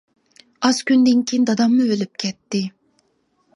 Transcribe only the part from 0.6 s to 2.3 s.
ئاز كۈندىن كېيىن داداممۇ ئۆلۈپ